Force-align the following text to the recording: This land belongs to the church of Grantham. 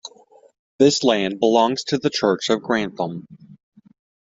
This 0.79 1.03
land 1.03 1.39
belongs 1.39 1.83
to 1.83 1.99
the 1.99 2.09
church 2.09 2.49
of 2.49 2.63
Grantham. 2.63 3.27